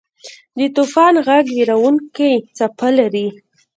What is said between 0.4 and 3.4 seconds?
د طوفان ږغ وېرونکې څپه لري.